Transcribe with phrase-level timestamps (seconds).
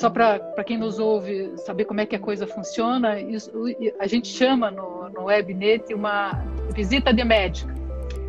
[0.00, 3.52] só para quem nos ouve saber como é que a coisa funciona, isso,
[3.98, 6.42] a gente chama no, no Webnet uma
[6.74, 7.74] visita de médica,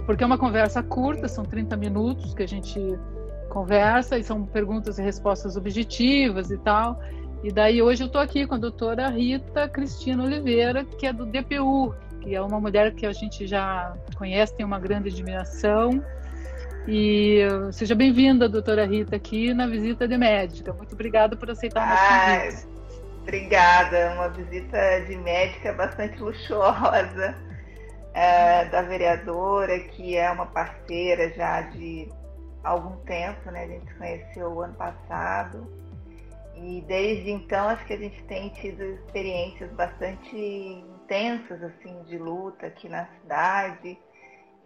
[0.05, 2.77] porque é uma conversa curta, são 30 minutos que a gente
[3.47, 6.99] conversa e são perguntas e respostas objetivas e tal.
[7.41, 11.25] E daí hoje eu estou aqui com a doutora Rita Cristina Oliveira, que é do
[11.25, 16.03] DPU, que é uma mulher que a gente já conhece, tem uma grande admiração
[16.87, 17.39] e
[17.71, 20.73] seja bem-vinda, doutora Rita, aqui na visita de médica.
[20.73, 22.81] Muito obrigada por aceitar o nosso convite.
[23.21, 27.35] Obrigada, uma visita de médica bastante luxuosa
[28.13, 32.09] é, da vereadora, que é uma parceira já de
[32.63, 33.63] algum tempo, né?
[33.63, 35.67] A gente se conheceu o ano passado.
[36.55, 42.67] E desde então acho que a gente tem tido experiências bastante intensas assim de luta
[42.67, 43.97] aqui na cidade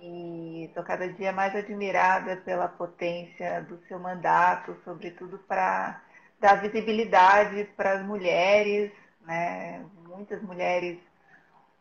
[0.05, 6.01] e estou cada dia mais admirada pela potência do seu mandato, sobretudo para
[6.39, 9.83] dar visibilidade para as mulheres, né?
[10.07, 10.99] muitas mulheres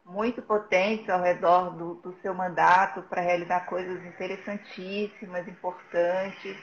[0.05, 6.57] muito potentes ao redor do, do seu mandato para realizar coisas interessantíssimas, importantes.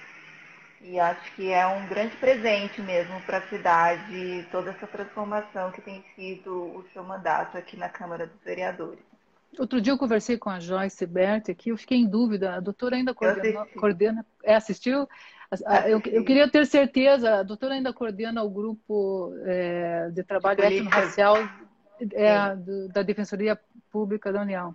[0.79, 5.81] E acho que é um grande presente mesmo para a cidade toda essa transformação que
[5.81, 9.11] tem sido o seu mandato aqui na Câmara dos Vereadores.
[9.59, 12.95] Outro dia eu conversei com a Joyce Berti aqui, eu fiquei em dúvida, a doutora
[12.95, 15.07] ainda coordena, coordena é, assistiu?
[15.85, 21.35] Eu, eu, queria ter certeza, a doutora ainda coordena o grupo é, de trabalho étnico-racial
[22.13, 22.55] é,
[22.93, 23.59] da Defensoria
[23.91, 24.73] Pública da União.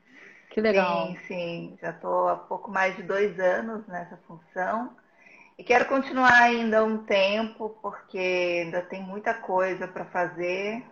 [0.50, 1.06] Que legal.
[1.06, 4.94] Sim, sim, já estou há pouco mais de dois anos nessa função
[5.58, 10.84] e quero continuar ainda um tempo, porque ainda tem muita coisa para fazer,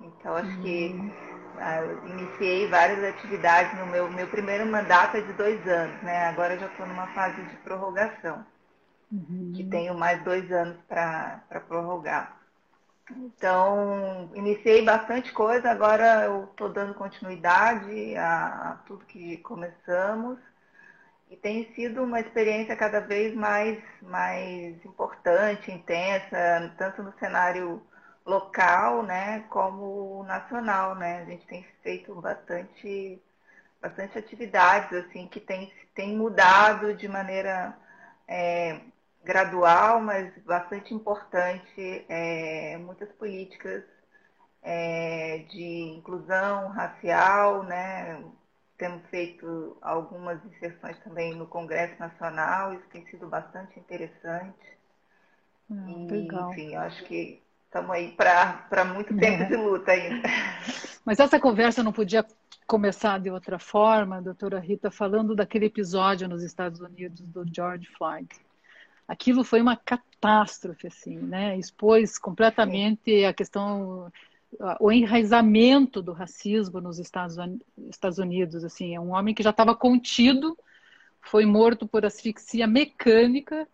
[0.00, 0.62] então acho uhum.
[0.62, 1.12] que
[1.58, 6.26] ah, eu iniciei várias atividades no meu, meu primeiro mandato é de dois anos, né?
[6.26, 8.46] Agora já estou numa fase de prorrogação,
[9.10, 9.52] uhum.
[9.54, 12.38] que tenho mais dois anos para prorrogar.
[13.10, 20.38] Então, iniciei bastante coisa, agora eu estou dando continuidade a, a, tudo que começamos
[21.30, 27.82] e tem sido uma experiência cada vez mais, mais importante, intensa, tanto no cenário
[28.28, 31.22] local, né, como nacional, né?
[31.22, 33.20] A gente tem feito bastante,
[33.80, 37.74] bastante atividades assim que tem, tem mudado de maneira
[38.28, 38.80] é,
[39.24, 43.82] gradual, mas bastante importante, é, muitas políticas
[44.62, 48.22] é, de inclusão racial, né?
[48.76, 54.78] Temos feito algumas inserções também no Congresso Nacional, isso tem sido bastante interessante.
[55.70, 56.50] Hum, e, legal.
[56.52, 59.46] enfim, acho que estamos aí para muito tempo é.
[59.46, 60.28] de luta ainda.
[61.04, 62.24] Mas essa conversa não podia
[62.66, 68.28] começar de outra forma, doutora Rita, falando daquele episódio nos Estados Unidos do George Floyd.
[69.06, 71.56] Aquilo foi uma catástrofe, assim, né?
[71.56, 74.12] Expôs completamente a questão,
[74.80, 80.58] o enraizamento do racismo nos Estados Unidos, assim, é um homem que já estava contido,
[81.22, 83.66] foi morto por asfixia mecânica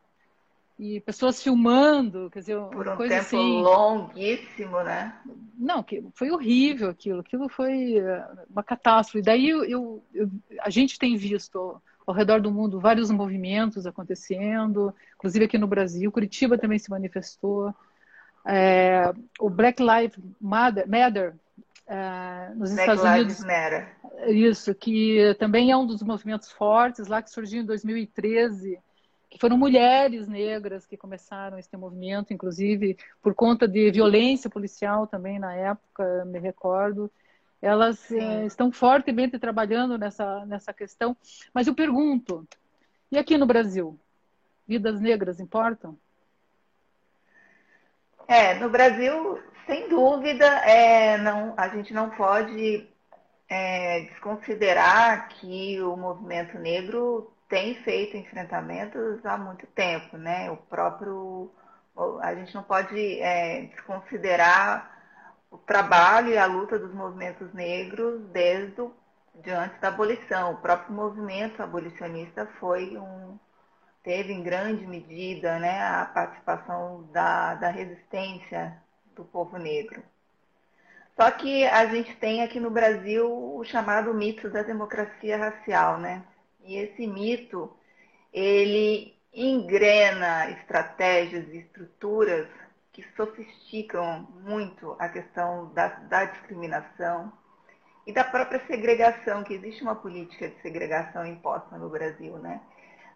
[0.79, 3.63] e pessoas filmando, quer dizer, por um coisa tempo assim.
[3.63, 5.15] longuíssimo, né?
[5.57, 9.23] Não, que foi horrível aquilo, aquilo foi eh, uma catástrofe.
[9.23, 10.29] Daí eu, eu, eu,
[10.61, 16.11] a gente tem visto ao redor do mundo vários movimentos acontecendo, inclusive aqui no Brasil,
[16.11, 17.73] Curitiba também se manifestou.
[18.45, 21.35] É, o Black Lives Matter, Matter
[21.87, 23.41] é, nos Black Estados Unidos.
[23.41, 23.97] Matter.
[24.27, 28.94] Isso, que também é um dos movimentos fortes lá que surgiu em 2013 que
[29.39, 35.55] foram mulheres negras que começaram esse movimento, inclusive por conta de violência policial também na
[35.55, 37.11] época, me recordo.
[37.61, 41.17] Elas eh, estão fortemente trabalhando nessa, nessa questão.
[41.53, 42.47] Mas eu pergunto,
[43.11, 43.99] e aqui no Brasil?
[44.67, 45.99] Vidas negras importam?
[48.29, 52.87] É, no Brasil, sem dúvida, é, não, a gente não pode
[53.49, 60.51] é, desconsiderar que o movimento negro tem feito enfrentamentos há muito tempo, né?
[60.51, 61.51] O próprio
[62.21, 64.91] a gente não pode é, desconsiderar
[65.51, 68.93] o trabalho e a luta dos movimentos negros desde o,
[69.37, 70.55] de antes da abolição.
[70.55, 73.39] O próprio movimento abolicionista foi um
[74.03, 78.77] teve em grande medida né, a participação da, da resistência
[79.17, 80.03] do povo negro.
[81.17, 83.27] Só que a gente tem aqui no Brasil
[83.57, 86.23] o chamado mito da democracia racial, né?
[86.65, 87.71] E esse mito,
[88.33, 92.49] ele engrena estratégias e estruturas
[92.93, 97.33] que sofisticam muito a questão da, da discriminação
[98.07, 102.61] e da própria segregação, que existe uma política de segregação imposta no Brasil, né?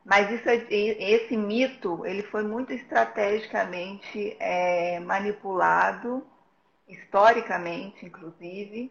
[0.04, 6.26] Mas isso, esse mito ele foi muito estrategicamente é, manipulado,
[6.88, 8.90] historicamente, inclusive,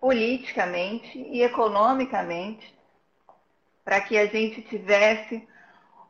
[0.00, 2.74] politicamente e economicamente,
[3.84, 5.46] para que a gente tivesse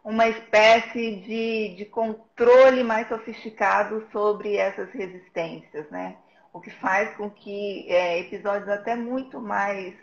[0.05, 6.17] uma espécie de, de controle mais sofisticado sobre essas resistências, né?
[6.53, 9.95] O que faz com que é, episódios até muito mais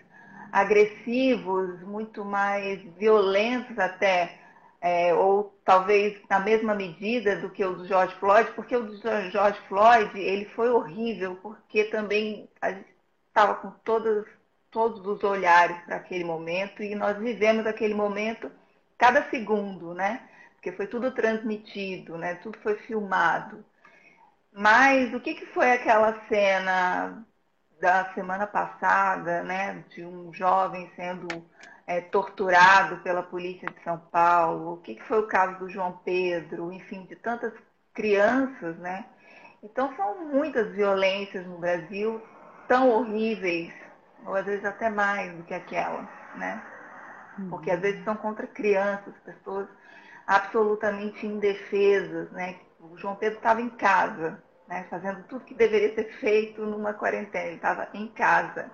[0.52, 4.40] agressivos, muito mais violentos até,
[4.80, 8.98] é, ou talvez na mesma medida do que o do George Floyd, porque o do
[8.98, 12.88] George Floyd ele foi horrível, porque também a gente
[13.28, 14.26] estava com todos
[14.78, 18.52] todos os olhares para aquele momento e nós vivemos aquele momento
[18.96, 20.22] cada segundo, né?
[20.54, 22.36] Porque foi tudo transmitido, né?
[22.36, 23.66] Tudo foi filmado.
[24.54, 27.26] Mas o que, que foi aquela cena
[27.82, 29.84] da semana passada, né?
[29.90, 31.28] De um jovem sendo
[31.88, 34.74] é, torturado pela polícia de São Paulo?
[34.74, 36.72] O que, que foi o caso do João Pedro?
[36.72, 37.52] Enfim, de tantas
[37.96, 39.08] crianças, né?
[39.64, 42.22] Então são muitas violências no Brasil
[42.68, 43.74] tão horríveis,
[44.28, 46.62] ou às vezes até mais do que aquela, né?
[47.50, 49.68] porque às vezes são contra crianças, pessoas
[50.26, 52.58] absolutamente indefesas, né?
[52.80, 54.86] O João Pedro estava em casa, né?
[54.90, 58.70] fazendo tudo que deveria ser feito numa quarentena, ele estava em casa.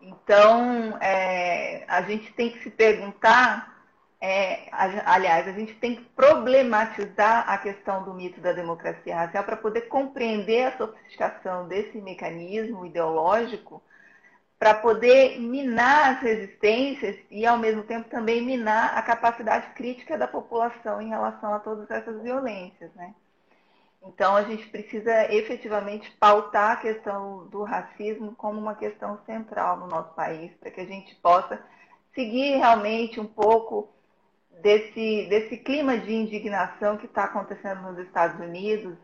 [0.00, 3.84] Então, é, a gente tem que se perguntar,
[4.20, 4.68] é,
[5.04, 9.82] aliás, a gente tem que problematizar a questão do mito da democracia racial para poder
[9.82, 13.82] compreender a sofisticação desse mecanismo ideológico
[14.60, 20.28] para poder minar as resistências e, ao mesmo tempo, também minar a capacidade crítica da
[20.28, 22.92] população em relação a todas essas violências.
[22.94, 23.14] Né?
[24.02, 29.86] Então, a gente precisa efetivamente pautar a questão do racismo como uma questão central no
[29.86, 31.58] nosso país, para que a gente possa
[32.14, 33.88] seguir realmente um pouco
[34.60, 38.94] desse, desse clima de indignação que está acontecendo nos Estados Unidos,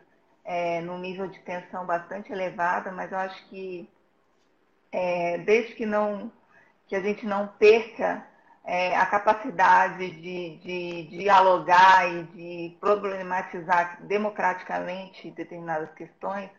[0.45, 3.89] é, num nível de tensão bastante elevada, mas eu acho que
[4.93, 6.31] é, desde que, não,
[6.87, 8.27] que a gente não perca
[8.65, 16.51] é, a capacidade de, de, dialogar e de problematizar democraticamente determinadas questões,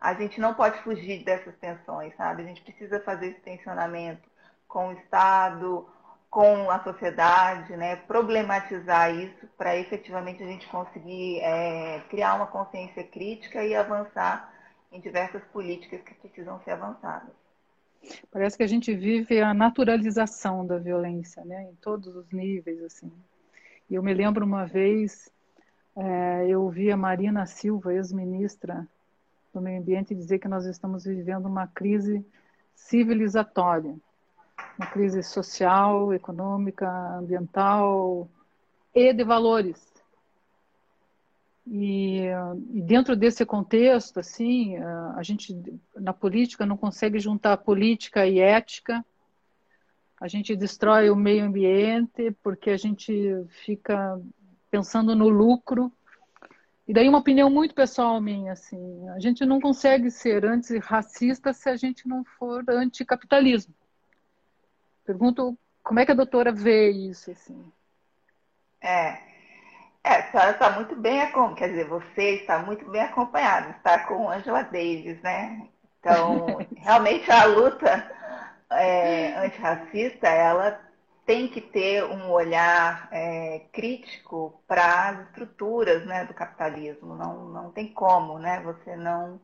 [0.00, 2.42] a gente não pode fugir dessas tensões, sabe?
[2.42, 4.28] A gente precisa fazer esse tensionamento
[4.68, 5.88] com o Estado,
[6.30, 7.96] com a sociedade, né?
[7.96, 14.52] problematizar isso para efetivamente a gente conseguir é, criar uma consciência crítica e avançar
[14.92, 17.45] em diversas políticas que precisam ser avançadas.
[18.30, 21.64] Parece que a gente vive a naturalização da violência, né?
[21.70, 23.10] Em todos os níveis, assim.
[23.88, 25.30] E eu me lembro uma vez,
[25.96, 28.86] é, eu ouvi a Marina Silva, ex-ministra
[29.54, 32.24] do Meio Ambiente, dizer que nós estamos vivendo uma crise
[32.74, 33.94] civilizatória,
[34.78, 38.28] uma crise social, econômica, ambiental
[38.94, 39.95] e de valores.
[41.66, 42.26] E,
[42.72, 44.76] e, dentro desse contexto, assim,
[45.16, 45.56] a gente
[45.96, 49.04] na política não consegue juntar política e ética.
[50.20, 53.12] A gente destrói o meio ambiente porque a gente
[53.64, 54.20] fica
[54.70, 55.92] pensando no lucro.
[56.86, 61.68] E daí uma opinião muito pessoal minha, assim, a gente não consegue ser antirracista se
[61.68, 63.74] a gente não for anticapitalismo.
[65.04, 67.72] Pergunto como é que a doutora vê isso, assim?
[68.80, 69.35] É,
[70.06, 71.20] é, a senhora está muito bem,
[71.56, 75.66] quer dizer, você está muito bem acompanhada, está com Angela Davis, né?
[75.98, 78.08] Então, realmente a luta
[78.70, 80.80] é, antirracista, ela
[81.26, 87.16] tem que ter um olhar é, crítico para as estruturas né, do capitalismo.
[87.16, 89.40] Não, não tem como né, você não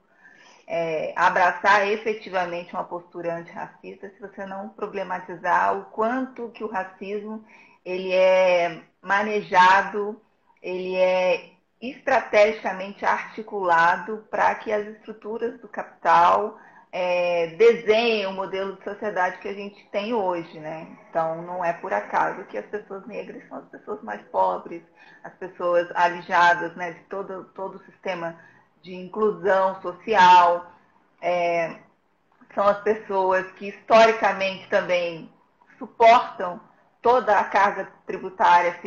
[0.65, 7.45] é, abraçar efetivamente uma postura antirracista se você não problematizar o quanto que o racismo
[7.85, 10.23] ele é manejado
[10.63, 11.51] ele é
[11.81, 16.57] estrategicamente articulado para que as estruturas do capital
[16.93, 20.87] é, desenhem o modelo de sociedade que a gente tem hoje, né?
[21.09, 24.83] Então, não é por acaso que as pessoas negras são as pessoas mais pobres,
[25.25, 28.39] as pessoas alijadas né, de todo, todo o sistema
[28.83, 30.71] de inclusão social,
[31.21, 31.77] é,
[32.55, 35.33] são as pessoas que historicamente também
[35.79, 36.61] suportam
[37.01, 38.79] toda a carga tributária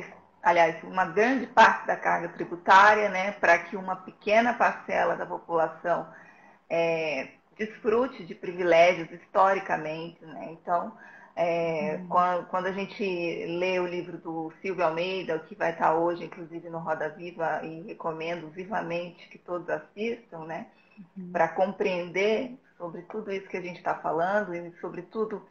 [0.45, 6.07] aliás, uma grande parte da carga tributária, né, para que uma pequena parcela da população
[6.69, 10.23] é, desfrute de privilégios historicamente.
[10.23, 10.49] Né?
[10.51, 10.95] Então,
[11.35, 12.07] é, uhum.
[12.07, 16.69] quando, quando, a gente lê o livro do Silvio Almeida, que vai estar hoje, inclusive,
[16.69, 20.67] no Roda Viva, e recomendo vivamente que todos assistam, né,
[21.17, 21.31] uhum.
[21.31, 25.43] para compreender sobre tudo isso que a gente está falando e, sobretudo,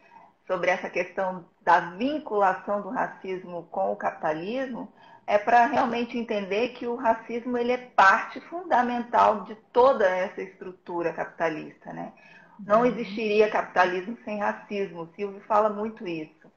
[0.47, 4.93] sobre essa questão da vinculação do racismo com o capitalismo,
[5.27, 11.13] é para realmente entender que o racismo ele é parte fundamental de toda essa estrutura
[11.13, 11.93] capitalista.
[11.93, 12.13] Né?
[12.61, 12.87] Não uhum.
[12.87, 15.03] existiria capitalismo sem racismo.
[15.03, 16.53] O Silvio fala muito isso.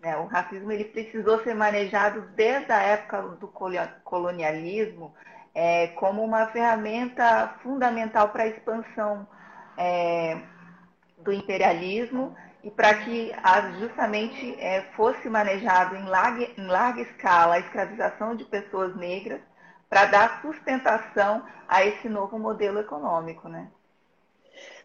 [0.00, 0.16] Né?
[0.16, 3.48] O racismo ele precisou ser manejado desde a época do
[4.04, 5.12] colonialismo
[5.54, 9.26] é, como uma ferramenta fundamental para a expansão
[9.76, 10.38] é,
[11.18, 12.34] do imperialismo
[12.64, 13.32] e para que
[13.78, 19.40] justamente é, fosse manejado em larga, em larga escala a escravização de pessoas negras
[19.88, 23.68] para dar sustentação a esse novo modelo econômico, né?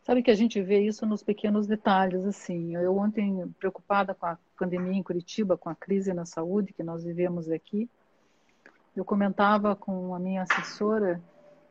[0.04, 2.76] Sabe que a gente vê isso nos pequenos detalhes, assim.
[2.76, 7.04] Eu ontem, preocupada com a pandemia em Curitiba, com a crise na saúde que nós
[7.04, 7.90] vivemos aqui,
[8.96, 11.22] eu comentava com a minha assessora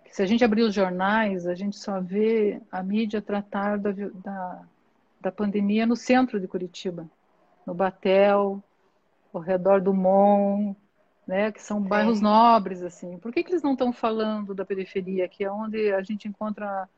[0.04, 3.90] que se a gente abrir os jornais, a gente só vê a mídia tratar da,
[3.92, 4.62] da
[5.26, 7.10] da pandemia no centro de Curitiba,
[7.66, 8.62] no Batel,
[9.34, 10.72] ao redor do Mon,
[11.26, 13.18] né, que são bairros nobres assim.
[13.18, 16.88] Por que, que eles não estão falando da periferia, que é onde a gente encontra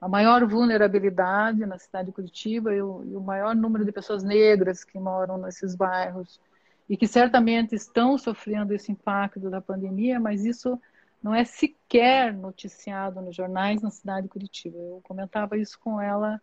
[0.00, 4.24] a maior vulnerabilidade na cidade de Curitiba e o, e o maior número de pessoas
[4.24, 6.40] negras que moram nesses bairros
[6.88, 10.80] e que certamente estão sofrendo esse impacto da pandemia, mas isso
[11.22, 14.78] não é sequer noticiado nos jornais na cidade de Curitiba.
[14.78, 16.40] Eu comentava isso com ela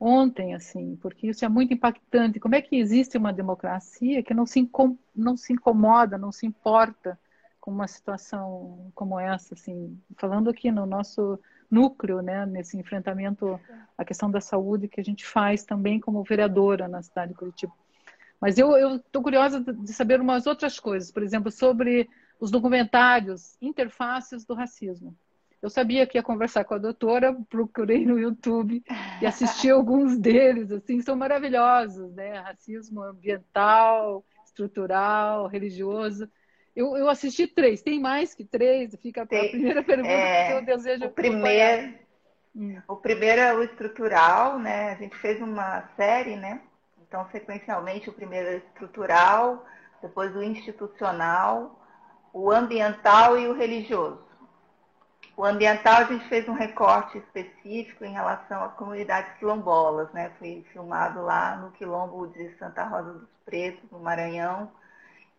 [0.00, 2.38] ontem, assim, porque isso é muito impactante.
[2.40, 4.68] Como é que existe uma democracia que não se,
[5.14, 7.18] não se incomoda, não se importa
[7.60, 11.38] com uma situação como essa, assim, falando aqui no nosso
[11.70, 13.60] núcleo, né, nesse enfrentamento
[13.96, 17.72] à questão da saúde que a gente faz também como vereadora na cidade de Curitiba.
[18.40, 22.08] Mas eu estou curiosa de saber umas outras coisas, por exemplo, sobre
[22.40, 25.14] os documentários Interfaces do Racismo.
[25.60, 28.82] Eu sabia que ia conversar com a doutora, procurei no YouTube
[29.20, 32.38] e assisti alguns deles, assim, são maravilhosos, né?
[32.38, 36.30] Racismo ambiental, estrutural, religioso.
[36.76, 38.94] Eu, eu assisti três, tem mais que três?
[39.02, 41.06] Fica a primeira pergunta é, que eu desejo.
[41.06, 41.94] O primeiro,
[42.54, 42.80] hum.
[42.86, 44.92] o primeiro é o estrutural, né?
[44.92, 46.60] A gente fez uma série, né?
[47.08, 49.66] Então, sequencialmente, o primeiro é o estrutural,
[50.00, 51.84] depois o institucional,
[52.32, 54.27] o ambiental e o religioso.
[55.36, 60.32] O ambiental, a gente fez um recorte específico em relação às comunidades quilombolas, né?
[60.38, 64.68] Foi filmado lá no quilombo de Santa Rosa dos Pretos, no Maranhão.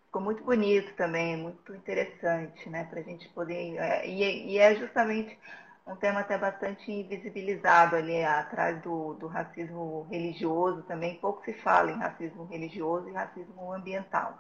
[0.05, 2.86] Ficou muito bonito também, muito interessante, né?
[2.86, 3.75] Para a gente poder.
[3.77, 5.38] É, e, é justamente
[5.86, 11.15] um tema até bastante invisibilizado ali atrás do, do racismo religioso também.
[11.15, 14.39] Pouco se fala em racismo religioso e racismo ambiental.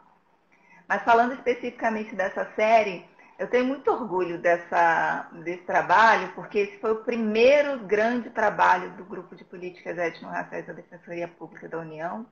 [0.87, 3.05] Mas falando especificamente dessa série,
[3.39, 9.05] eu tenho muito orgulho dessa, desse trabalho, porque esse foi o primeiro grande trabalho do
[9.05, 12.27] Grupo de Políticas Étnico-Raciais da Defensoria Pública da União.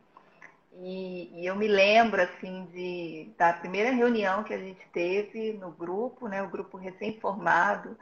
[0.74, 5.72] E, e, eu me lembro, assim, de, da primeira reunião que a gente teve no
[5.72, 7.98] grupo, né, o grupo recém-formado,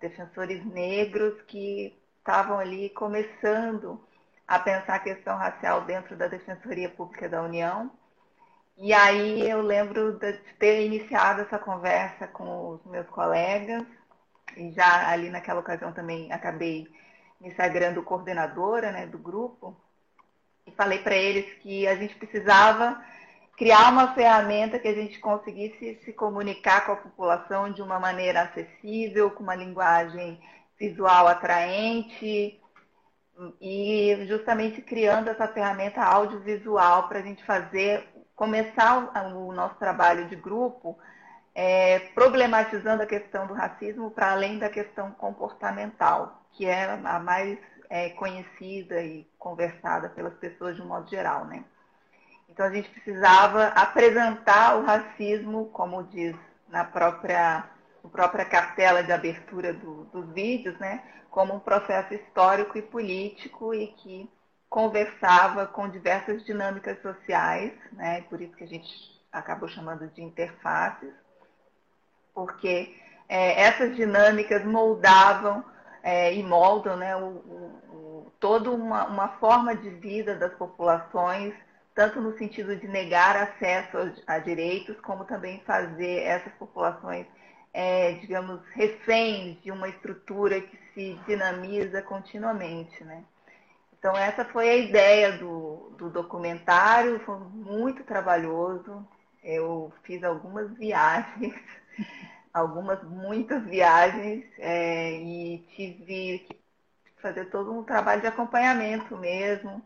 [0.00, 4.00] defensores negros que estavam ali começando
[4.48, 7.90] a pensar a questão racial dentro da Defensoria Pública da União.
[8.78, 13.84] E aí eu lembro de ter iniciado essa conversa com os meus colegas,
[14.56, 16.86] e já ali naquela ocasião também acabei
[17.40, 19.74] me sagrando coordenadora né, do grupo,
[20.66, 23.02] e falei para eles que a gente precisava
[23.56, 28.42] criar uma ferramenta que a gente conseguisse se comunicar com a população de uma maneira
[28.42, 30.38] acessível, com uma linguagem
[30.78, 32.60] visual atraente,
[33.60, 38.06] e justamente criando essa ferramenta audiovisual para a gente fazer
[38.36, 40.96] começar o, nosso trabalho de grupo
[41.54, 47.58] é, problematizando a questão do racismo para além da questão comportamental, que é a mais
[47.88, 51.64] é, conhecida e conversada pelas pessoas de um modo geral, né?
[52.48, 56.36] Então a gente precisava apresentar o racismo, como diz
[56.68, 57.64] na própria,
[58.04, 61.02] na própria cartela de abertura do, dos vídeos, né?
[61.30, 64.30] Como um processo histórico e político e que
[64.68, 68.22] conversava com diversas dinâmicas sociais, né?
[68.22, 68.90] por isso que a gente
[69.32, 71.12] acabou chamando de interfaces,
[72.34, 72.94] porque
[73.28, 75.64] é, essas dinâmicas moldavam
[76.02, 77.26] é, e moldam né, o,
[77.90, 81.54] o, toda uma, uma, forma de vida das populações,
[81.94, 83.96] tanto no sentido de negar acesso
[84.26, 87.26] a, direitos, como também fazer essas populações,
[87.72, 93.02] é, digamos, reféns de uma estrutura que se dinamiza continuamente.
[93.02, 93.24] Né?
[94.06, 99.04] Então, essa foi a ideia do, do documentário, foi muito trabalhoso.
[99.42, 101.52] Eu fiz algumas viagens,
[102.54, 106.56] algumas, muitas viagens, é, e tive que
[107.20, 109.82] fazer todo um trabalho de acompanhamento mesmo,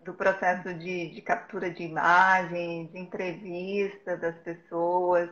[0.00, 5.30] do processo de, de captura de imagens, de entrevista das pessoas.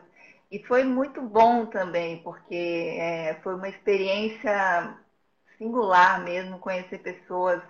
[0.49, 4.95] E foi muito bom também, porque é, foi uma experiência
[5.57, 7.61] singular mesmo conhecer pessoas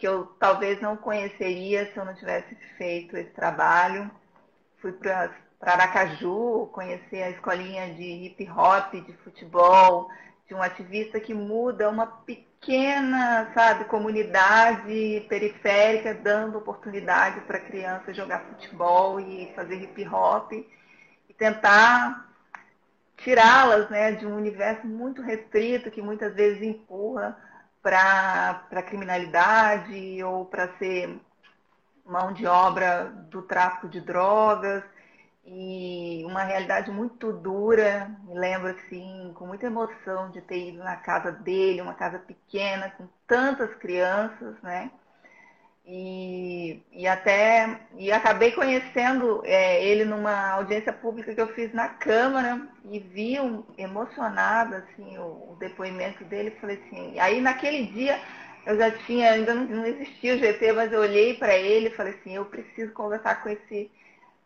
[0.00, 4.10] que eu talvez não conheceria se eu não tivesse feito esse trabalho.
[4.78, 5.30] Fui para
[5.60, 10.08] Aracaju conhecer a escolinha de hip hop, de futebol,
[10.48, 18.40] de um ativista que muda uma pequena, sabe, comunidade periférica, dando oportunidade para crianças jogar
[18.40, 22.26] futebol e fazer hip hop e tentar
[23.18, 27.49] tirá-las né, de um universo muito restrito que muitas vezes empurra
[27.82, 31.18] para a criminalidade ou para ser
[32.04, 34.82] mão de obra do tráfico de drogas
[35.44, 38.10] e uma realidade muito dura.
[38.24, 42.90] Me lembro assim, com muita emoção de ter ido na casa dele, uma casa pequena,
[42.90, 44.90] com tantas crianças, né?
[45.92, 51.88] E, e até e acabei conhecendo é, ele numa audiência pública que eu fiz na
[51.88, 56.56] Câmara e vi um, emocionada assim, o, o, depoimento dele.
[56.60, 58.20] Falei assim, aí naquele dia
[58.64, 61.96] eu já tinha, ainda não, não existia o GT, mas eu olhei para ele e
[61.96, 63.90] falei assim, eu preciso conversar com esse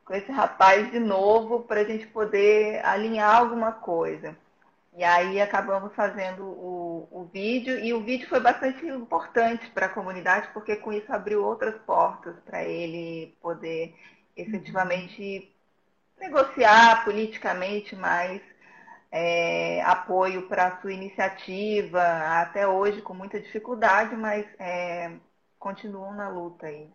[0.07, 4.35] com esse rapaz de novo para a gente poder alinhar alguma coisa.
[4.97, 9.91] E aí acabamos fazendo o, o vídeo, e o vídeo foi bastante importante para a
[9.91, 13.95] comunidade, porque com isso abriu outras portas para ele poder
[14.37, 15.51] efetivamente
[16.21, 18.41] negociar politicamente mais
[19.11, 22.03] é, apoio para a sua iniciativa,
[22.41, 25.13] até hoje com muita dificuldade, mas é,
[25.59, 26.89] continuam na luta aí.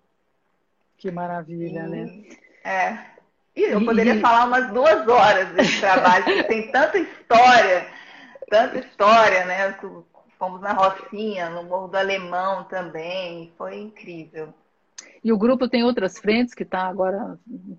[0.98, 2.24] Que maravilha, e, né?
[2.64, 2.98] É.
[3.56, 4.20] E eu poderia e...
[4.20, 7.88] falar umas duas horas desse trabalho, porque tem tanta história,
[8.50, 9.78] tanta história, né?
[10.38, 14.54] Fomos na Rocinha, no Morro do Alemão também, foi incrível.
[15.24, 17.38] E o grupo tem outras frentes que está agora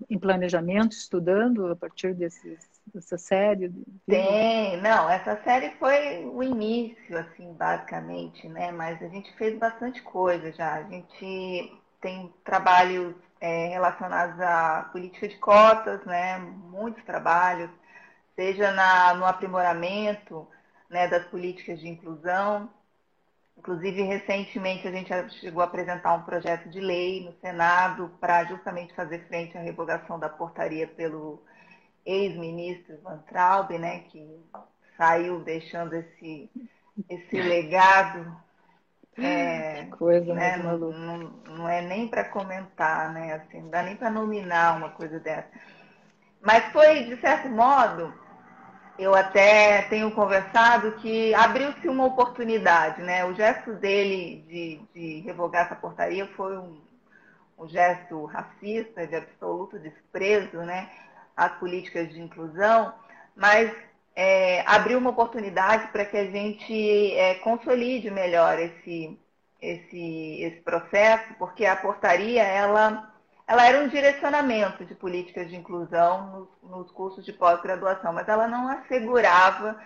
[0.09, 2.59] em planejamento, estudando a partir desses,
[2.93, 3.71] dessa série?
[4.07, 8.71] Tem, não, essa série foi o início, assim, basicamente, né?
[8.71, 10.75] Mas a gente fez bastante coisa já.
[10.75, 17.69] A gente tem trabalhos é, relacionados à política de cotas, né, muitos trabalhos,
[18.35, 20.47] seja na, no aprimoramento
[20.91, 22.69] né, das políticas de inclusão.
[23.57, 28.93] Inclusive, recentemente, a gente chegou a apresentar um projeto de lei no Senado para justamente
[28.93, 31.41] fazer frente à revogação da portaria pelo
[32.05, 34.27] ex-ministro Van Traub, né, que
[34.97, 36.49] saiu deixando esse,
[37.09, 38.35] esse legado
[39.17, 43.33] é, coisa né, não, não, não, é nem para comentar, né?
[43.33, 45.49] Assim, não dá nem para nominar uma coisa dessa.
[46.41, 48.13] Mas foi, de certo modo,
[48.97, 53.25] eu até tenho conversado que abriu-se uma oportunidade, né?
[53.25, 56.79] O gesto dele de, de revogar essa portaria foi um,
[57.57, 60.89] um gesto racista, de absoluto desprezo, né?
[61.35, 62.93] Às políticas de inclusão,
[63.35, 63.71] mas
[64.15, 69.17] é, abrir uma oportunidade para que a gente é, consolide melhor esse,
[69.61, 73.10] esse, esse processo, porque a portaria ela,
[73.51, 78.47] ela era um direcionamento de políticas de inclusão nos, nos cursos de pós-graduação, mas ela
[78.47, 79.77] não assegurava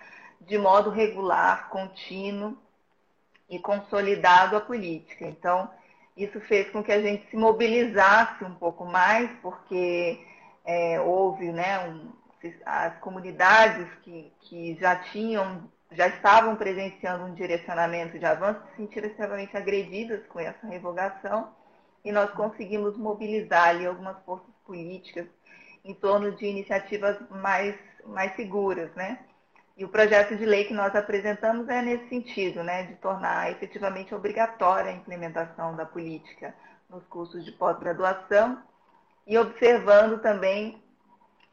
[0.42, 2.56] de modo regular, contínuo
[3.50, 5.26] e consolidado a política.
[5.26, 5.68] Então,
[6.16, 10.24] isso fez com que a gente se mobilizasse um pouco mais, porque
[10.64, 12.12] é, houve né, um,
[12.68, 19.08] as comunidades que, que já tinham, já estavam presenciando um direcionamento de avanço se sentiram
[19.08, 21.50] extremamente agredidas com essa revogação
[22.06, 25.26] e nós conseguimos mobilizar ali algumas forças políticas
[25.84, 29.20] em torno de iniciativas mais, mais seguras, né?
[29.76, 34.16] E o projeto de lei que nós apresentamos é nesse sentido, né, de tornar efetivamente
[34.16, 36.56] obrigatória a implementação da política
[36.90, 38.64] nos cursos de pós-graduação
[39.28, 40.82] e observando também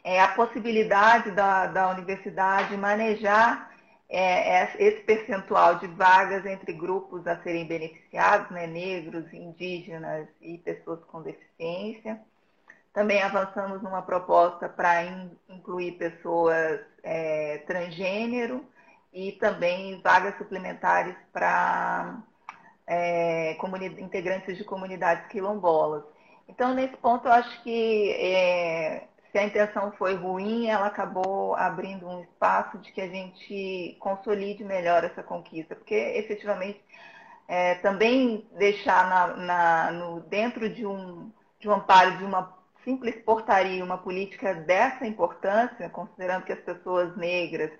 [0.04, 3.71] é, a possibilidade da, da universidade manejar
[4.14, 10.58] é, é, esse percentual de vagas entre grupos a serem beneficiados, né, negros, indígenas e
[10.58, 12.20] pessoas com deficiência.
[12.92, 18.62] Também avançamos numa proposta para in, incluir pessoas é, transgênero
[19.14, 22.22] e também vagas suplementares para
[22.86, 23.56] é,
[23.98, 26.04] integrantes de comunidades quilombolas.
[26.46, 32.06] Então, nesse ponto, eu acho que é, se a intenção foi ruim, ela acabou abrindo
[32.06, 36.84] um espaço de que a gente consolide melhor essa conquista, porque efetivamente
[37.48, 43.14] é, também deixar na, na, no, dentro de um, de um amparo de uma simples
[43.24, 47.70] portaria, uma política dessa importância, considerando que as pessoas negras,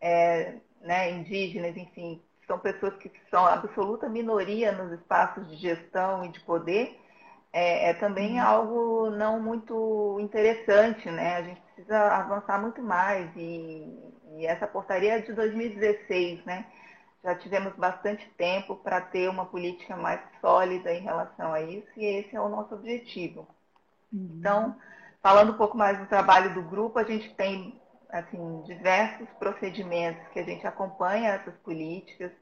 [0.00, 6.28] é, né, indígenas, enfim, são pessoas que são absoluta minoria nos espaços de gestão e
[6.28, 6.98] de poder,
[7.52, 8.46] é, é também uhum.
[8.46, 11.36] algo não muito interessante, né?
[11.36, 13.98] A gente precisa avançar muito mais e,
[14.36, 16.66] e essa portaria é de 2016, né?
[17.22, 22.04] Já tivemos bastante tempo para ter uma política mais sólida em relação a isso e
[22.04, 23.46] esse é o nosso objetivo.
[24.12, 24.36] Uhum.
[24.38, 24.76] Então,
[25.22, 30.38] falando um pouco mais do trabalho do grupo, a gente tem assim diversos procedimentos que
[30.38, 32.32] a gente acompanha essas políticas.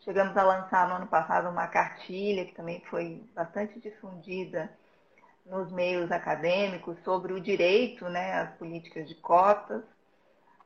[0.00, 4.70] Chegamos a lançar no ano passado uma cartilha que também foi bastante difundida
[5.44, 9.82] nos meios acadêmicos sobre o direito né, às políticas de cotas.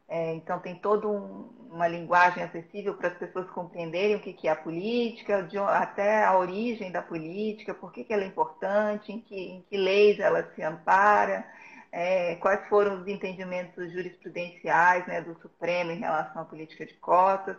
[0.09, 4.47] É, então, tem toda um, uma linguagem acessível para as pessoas compreenderem o que, que
[4.47, 9.11] é a política, de, até a origem da política, por que, que ela é importante,
[9.11, 11.47] em que, em que leis ela se ampara,
[11.91, 17.57] é, quais foram os entendimentos jurisprudenciais né, do Supremo em relação à política de cotas,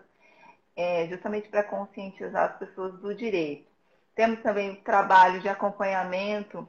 [0.76, 3.72] é, justamente para conscientizar as pessoas do direito.
[4.16, 6.68] Temos também o trabalho de acompanhamento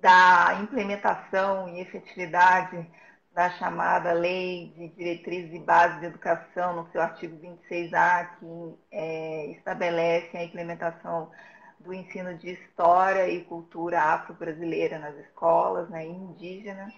[0.00, 2.86] da implementação e efetividade
[3.34, 9.46] da chamada Lei de Diretrizes e Bases de Educação, no seu artigo 26A, que é,
[9.52, 11.30] estabelece a implementação
[11.78, 16.92] do ensino de história e cultura afro-brasileira nas escolas, né, indígenas,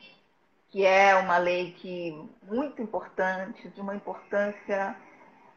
[0.70, 4.96] que é uma lei que muito importante, de uma importância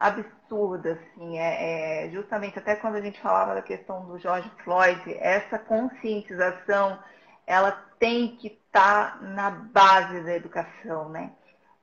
[0.03, 5.01] absurda, assim, é, é, justamente até quando a gente falava da questão do George Floyd,
[5.19, 6.99] essa conscientização,
[7.47, 11.31] ela tem que estar tá na base da educação, né?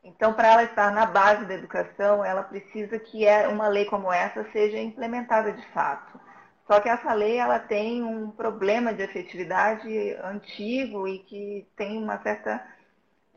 [0.04, 4.12] Então, para ela estar na base da educação, ela precisa que é, uma lei como
[4.12, 6.20] essa seja implementada de fato.
[6.66, 12.18] Só que essa lei ela tem um problema de efetividade antigo e que tem uma
[12.22, 12.62] certa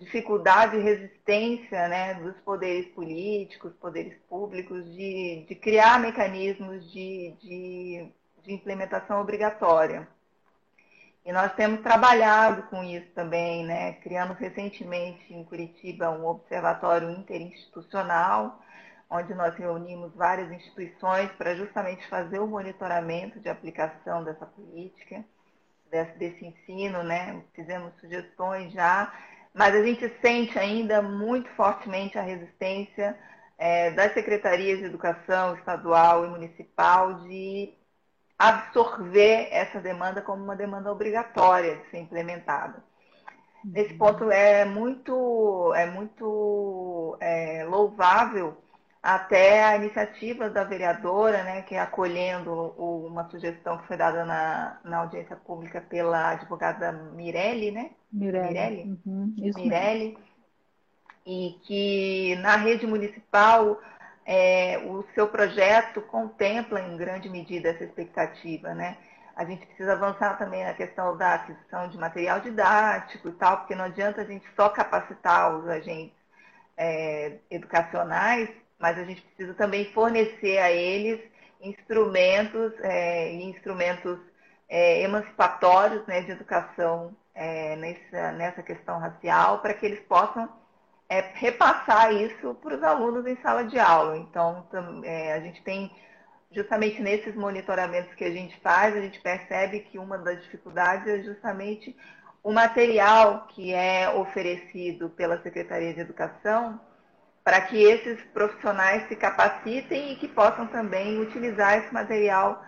[0.04, 8.08] dificuldade e resistência né, dos poderes políticos, poderes públicos, de, de criar mecanismos de, de,
[8.44, 10.08] de implementação obrigatória.
[11.26, 13.94] E nós temos trabalhado com isso também, né?
[13.94, 18.62] Criamos recentemente em Curitiba um observatório interinstitucional,
[19.10, 25.24] onde nós reunimos várias instituições para justamente fazer o monitoramento de aplicação dessa política,
[25.89, 27.42] desse, desse ensino, né?
[27.54, 29.13] Fizemos sugestões já,
[29.54, 33.18] mas a gente sente ainda muito fortemente a resistência
[33.58, 37.74] é, das secretarias de educação estadual e municipal de
[38.38, 42.84] absorver essa demanda como uma demanda obrigatória de ser implementada.
[43.63, 48.58] Nesse ponto é muito, é muito é, louvável
[49.04, 54.80] até a iniciativa da vereadora, né, que é acolhendo uma sugestão que foi dada na,
[54.82, 57.92] na audiência pública pela advogada Mirelle, né?
[58.10, 58.48] Mirelle.
[58.48, 60.18] Mirelle, uhum, Mirelle
[61.26, 63.80] e que na rede municipal
[64.26, 68.98] é, o seu projeto contempla em grande medida essa expectativa, né?
[69.36, 73.76] A gente precisa avançar também na questão da aquisição de material didático e tal, porque
[73.76, 76.16] não adianta a gente só capacitar os agentes
[76.78, 78.50] é, educacionais,
[78.84, 81.17] mas a gente precisa também fornecer a eles
[81.62, 84.19] instrumentos é, instrumentos
[84.67, 90.50] é, emancipatórios né, de educação é, nessa, nessa questão racial, para que eles possam
[91.08, 94.17] é, repassar isso para os alunos em sala de aula.
[94.17, 94.67] Então,
[95.06, 95.89] é, a gente tem,
[96.52, 101.24] justamente nesses monitoramentos que a gente faz, a gente percebe que uma das dificuldades é
[101.24, 101.96] justamente
[102.43, 106.82] o material que é oferecido pela Secretaria de Educação
[107.43, 112.63] para que esses profissionais se capacitem e que possam também utilizar esse material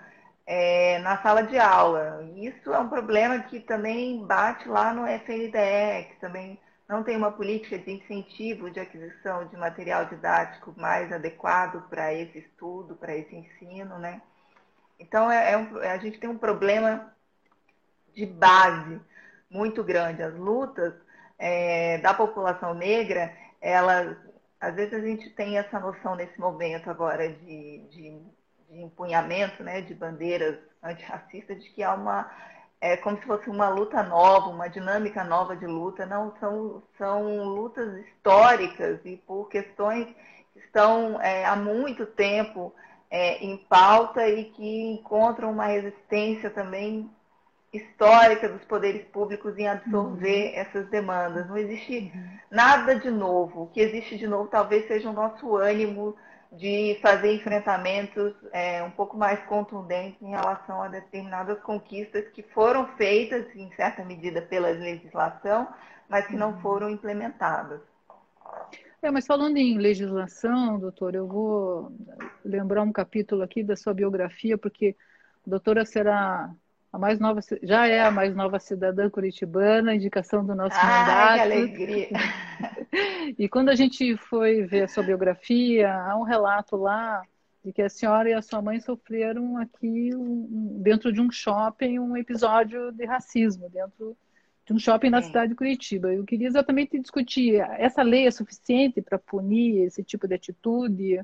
[0.45, 2.27] é, na sala de aula.
[2.35, 7.31] Isso é um problema que também bate lá no FNDE, que também não tem uma
[7.31, 13.35] política de incentivo de aquisição de material didático mais adequado para esse estudo, para esse
[13.35, 14.21] ensino, né?
[14.99, 17.11] Então, é, é um, a gente tem um problema
[18.13, 19.01] de base
[19.49, 20.21] muito grande.
[20.21, 20.93] As lutas
[21.39, 24.15] é, da população negra, elas,
[24.65, 28.19] às vezes a gente tem essa noção nesse momento agora de, de,
[28.67, 32.29] de empunhamento né, de bandeiras antirracistas, de que há uma
[32.81, 36.05] é como se fosse uma luta nova, uma dinâmica nova de luta.
[36.05, 40.07] Não, são, são lutas históricas e por questões
[40.53, 42.73] que estão é, há muito tempo
[43.09, 47.09] é, em pauta e que encontram uma resistência também
[47.77, 50.59] histórica dos poderes públicos em absorver uhum.
[50.59, 51.47] essas demandas.
[51.47, 52.29] Não existe uhum.
[52.51, 53.63] nada de novo.
[53.63, 56.15] O que existe de novo talvez seja o nosso ânimo
[56.51, 62.87] de fazer enfrentamentos é, um pouco mais contundentes em relação a determinadas conquistas que foram
[62.95, 65.67] feitas, em certa medida, pela legislação,
[66.07, 66.61] mas que não uhum.
[66.61, 67.81] foram implementadas.
[69.01, 71.91] É, mas falando em legislação, doutor, eu vou
[72.43, 74.95] lembrar um capítulo aqui da sua biografia, porque
[75.45, 76.51] a doutora será
[76.95, 81.35] a mais nova, já é a mais nova cidadã curitibana, indicação do nosso Ai, mandato.
[81.35, 82.09] Que alegria!
[83.37, 87.21] e quando a gente foi ver a sua biografia, há um relato lá
[87.63, 91.99] de que a senhora e a sua mãe sofreram aqui, um, dentro de um shopping,
[91.99, 94.15] um episódio de racismo, dentro
[94.65, 96.13] de um shopping na cidade de Curitiba.
[96.13, 101.19] Eu queria exatamente discutir, essa lei é suficiente para punir esse tipo de atitude?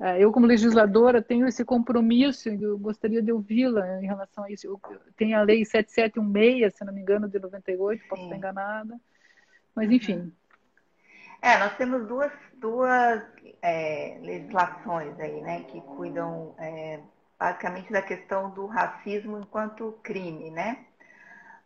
[0.00, 4.66] É, eu, como legisladora, tenho esse compromisso, eu gostaria de ouvi-la em relação a isso.
[4.66, 4.80] Eu,
[5.16, 8.26] tem a lei 7716, se não me engano, de 98, posso Sim.
[8.26, 9.00] estar enganada.
[9.74, 10.16] Mas, enfim.
[10.16, 10.32] Uhum.
[11.40, 13.22] É, nós temos duas, duas
[13.60, 17.00] é, legislações aí, né, que cuidam é,
[17.38, 20.86] basicamente da questão do racismo enquanto crime, né?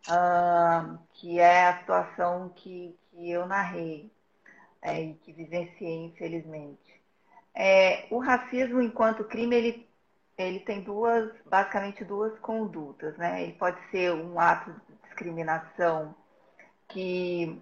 [0.07, 4.11] Uh, que é a situação que, que eu narrei
[4.81, 6.98] é, e que vivenciei, infelizmente.
[7.61, 9.89] É, o racismo enquanto crime, ele,
[10.37, 13.43] ele tem duas, basicamente duas condutas, né?
[13.43, 16.15] Ele pode ser um ato de discriminação
[16.87, 17.61] que,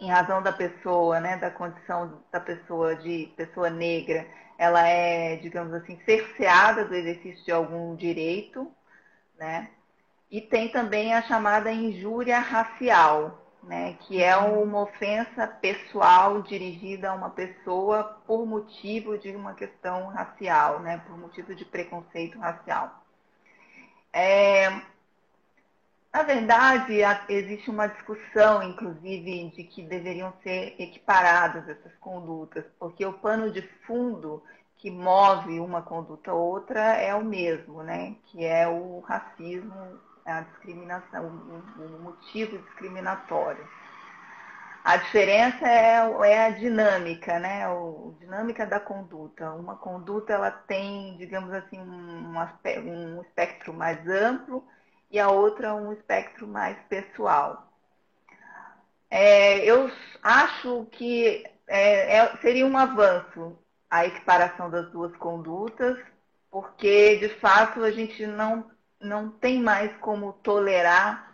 [0.00, 5.74] em razão da pessoa, né, da condição da pessoa de pessoa negra, ela é, digamos
[5.74, 8.72] assim, cerceada do exercício de algum direito,
[9.38, 9.68] né?
[10.30, 17.14] E tem também a chamada injúria racial, né, que é uma ofensa pessoal dirigida a
[17.14, 23.04] uma pessoa por motivo de uma questão racial, né, por motivo de preconceito racial.
[24.12, 24.70] É,
[26.12, 33.12] na verdade, existe uma discussão, inclusive, de que deveriam ser equiparadas essas condutas, porque o
[33.12, 34.42] pano de fundo
[34.76, 38.16] que move uma conduta ou outra é o mesmo, né?
[38.26, 43.66] que é o racismo a discriminação, o, motivo discriminatório.
[44.82, 47.68] A diferença é, é, a dinâmica, né?
[47.68, 49.52] O, dinâmica da conduta.
[49.52, 52.34] Uma conduta ela tem, digamos assim, um,
[52.86, 54.64] um espectro mais amplo
[55.10, 57.68] e a outra um espectro mais pessoal.
[59.10, 59.90] É, eu
[60.22, 63.58] acho que é, é, seria um avanço
[63.90, 65.98] a equiparação das duas condutas,
[66.50, 71.30] porque de fato a gente não não tem mais como tolerar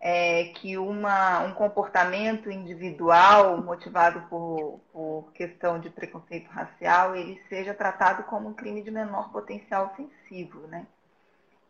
[0.00, 7.72] é, que uma, um comportamento individual motivado por, por questão de preconceito racial ele seja
[7.72, 10.86] tratado como um crime de menor potencial ofensivo, né?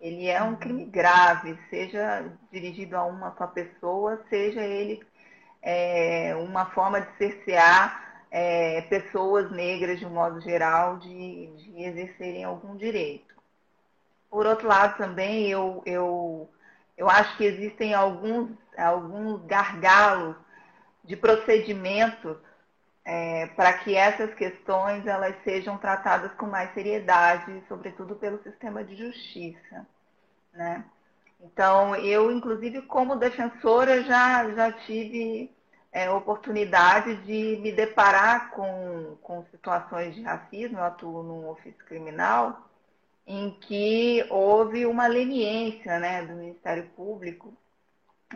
[0.01, 5.01] Ele é um crime grave, seja dirigido a uma só pessoa, seja ele
[5.61, 12.43] é, uma forma de cercear é, pessoas negras, de um modo geral, de, de exercerem
[12.43, 13.33] algum direito.
[14.33, 16.49] Por outro lado, também eu, eu,
[16.97, 20.35] eu acho que existem alguns, alguns gargalos
[21.05, 22.39] de procedimentos
[23.05, 28.97] é, para que essas questões elas sejam tratadas com mais seriedade, sobretudo pelo sistema de
[28.97, 29.87] justiça.
[30.55, 30.83] Né?
[31.39, 35.55] Então, eu, inclusive, como defensora, já, já tive
[35.93, 42.72] é, oportunidade de me deparar com, com situações de racismo, eu atuo num ofício criminal,
[43.27, 47.57] em que houve uma leniência né, do Ministério Público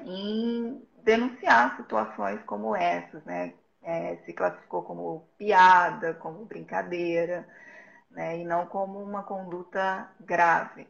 [0.02, 3.54] em denunciar situações como essas, né?
[3.82, 7.46] É, se classificou como piada, como brincadeira,
[8.10, 10.88] né, e não como uma conduta grave.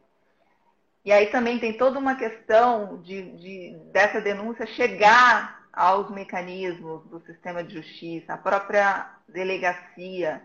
[1.05, 7.21] E aí também tem toda uma questão de, de, dessa denúncia chegar aos mecanismos do
[7.21, 10.41] sistema de justiça, a própria delegacia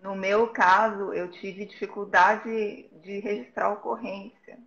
[0.00, 4.58] no meu caso, eu tive dificuldade de registrar ocorrência,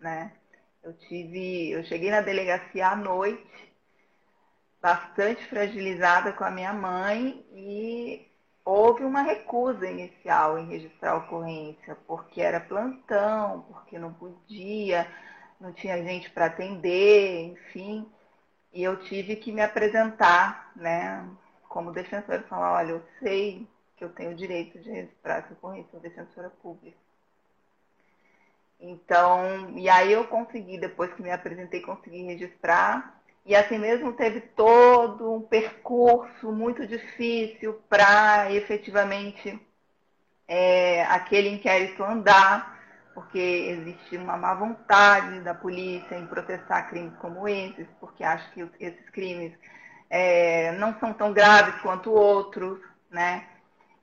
[0.00, 0.32] né?
[0.82, 3.72] Eu tive, eu cheguei na delegacia à noite,
[4.80, 8.26] bastante fragilizada com a minha mãe e
[8.64, 15.06] houve uma recusa inicial em registrar ocorrência, porque era plantão, porque não podia,
[15.60, 18.10] não tinha gente para atender, enfim.
[18.72, 21.28] E eu tive que me apresentar, né,
[21.68, 23.68] como defensora, falar, olha, eu sei
[24.02, 26.96] que eu tenho o direito de registrar essa ocorrência, sou defensora pública.
[28.80, 33.20] Então, e aí eu consegui, depois que me apresentei, consegui registrar.
[33.46, 39.60] E assim mesmo teve todo um percurso muito difícil para efetivamente
[40.48, 42.80] é, aquele inquérito andar,
[43.14, 48.68] porque existe uma má vontade da polícia em protestar crimes como esses, porque acha que
[48.80, 49.52] esses crimes
[50.10, 53.51] é, não são tão graves quanto outros, né?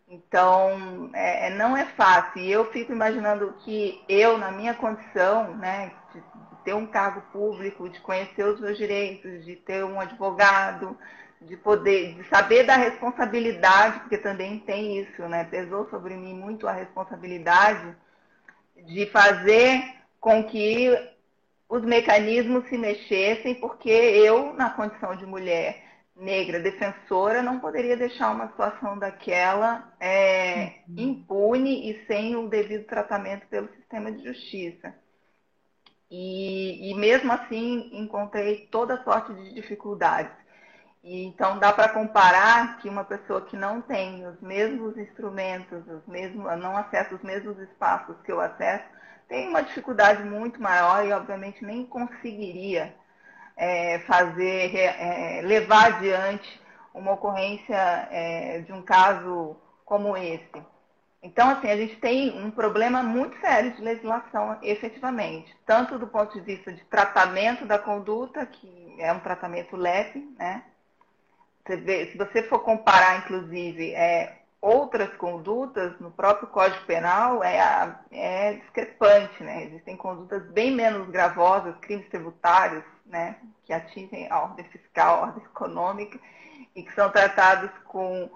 [0.10, 2.42] Então, é, é, não é fácil.
[2.42, 6.24] E eu fico imaginando que eu, na minha condição, né, de,
[6.66, 10.98] ter um cargo público, de conhecer os meus direitos, de ter um advogado,
[11.42, 15.44] de poder, de saber da responsabilidade, porque também tem isso, né?
[15.44, 17.96] Pesou sobre mim muito a responsabilidade
[18.76, 19.84] de fazer
[20.20, 20.90] com que
[21.70, 25.89] os mecanismos se mexessem, porque eu, na condição de mulher
[26.20, 30.96] negra defensora, não poderia deixar uma situação daquela é, uhum.
[30.98, 34.94] impune e sem o devido tratamento pelo sistema de justiça.
[36.12, 40.34] E, e mesmo assim encontrei toda sorte de dificuldades.
[41.04, 46.06] E, então dá para comparar que uma pessoa que não tem os mesmos instrumentos, os
[46.06, 48.86] mesmos, não acessa os mesmos espaços que eu acesso,
[49.30, 52.94] tem uma dificuldade muito maior e obviamente nem conseguiria
[53.60, 56.62] é, fazer, é, levar adiante
[56.94, 57.76] uma ocorrência
[58.10, 60.64] é, de um caso como esse.
[61.22, 66.34] Então, assim, a gente tem um problema muito sério de legislação, efetivamente, tanto do ponto
[66.34, 70.64] de vista de tratamento da conduta, que é um tratamento leve, né?
[71.66, 77.94] Você vê, se você for comparar, inclusive, é, outras condutas no próprio Código Penal, é,
[78.12, 79.66] é discrepante, né?
[79.66, 83.38] Existem condutas bem menos gravosas, crimes tributários, né?
[83.66, 86.20] Que atingem a ordem fiscal, a ordem econômica,
[86.76, 88.30] e que são tratados com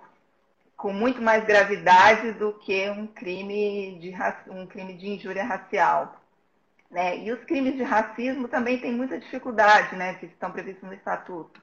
[0.75, 4.13] com muito mais gravidade do que um crime de,
[4.49, 6.19] um crime de injúria racial.
[6.91, 7.19] Né?
[7.19, 11.61] E os crimes de racismo também têm muita dificuldade, né, que estão previstos no Estatuto.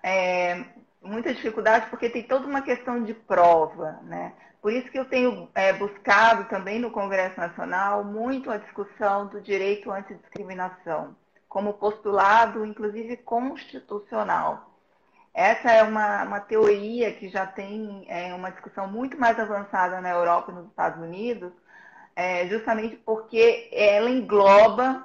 [0.00, 0.64] É,
[1.02, 3.98] muita dificuldade porque tem toda uma questão de prova.
[4.04, 4.32] Né?
[4.62, 9.40] Por isso que eu tenho é, buscado também no Congresso Nacional muito a discussão do
[9.40, 11.16] direito à antidiscriminação,
[11.52, 14.70] como postulado, inclusive, constitucional.
[15.34, 20.08] Essa é uma, uma teoria que já tem é, uma discussão muito mais avançada na
[20.08, 21.52] Europa e nos Estados Unidos,
[22.16, 25.04] é, justamente porque ela engloba